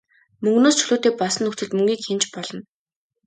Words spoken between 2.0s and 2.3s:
хянаж